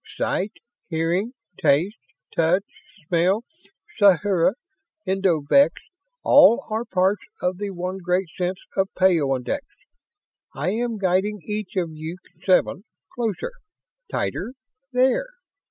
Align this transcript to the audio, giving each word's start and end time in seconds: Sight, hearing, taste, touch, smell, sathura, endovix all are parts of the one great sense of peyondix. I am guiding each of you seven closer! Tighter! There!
Sight, 0.17 0.53
hearing, 0.89 1.33
taste, 1.61 1.99
touch, 2.35 2.63
smell, 3.07 3.43
sathura, 3.99 4.53
endovix 5.07 5.73
all 6.23 6.65
are 6.71 6.85
parts 6.85 7.21
of 7.39 7.59
the 7.59 7.69
one 7.69 7.99
great 7.99 8.25
sense 8.35 8.57
of 8.75 8.89
peyondix. 8.97 9.59
I 10.55 10.71
am 10.71 10.97
guiding 10.97 11.41
each 11.45 11.75
of 11.75 11.91
you 11.93 12.17
seven 12.43 12.83
closer! 13.15 13.51
Tighter! 14.09 14.53
There! 14.91 15.27